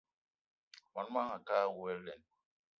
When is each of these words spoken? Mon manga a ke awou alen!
Mon 0.93 1.07
manga 1.13 1.33
a 1.37 1.45
ke 1.45 1.53
awou 1.63 1.83
alen! 1.93 2.21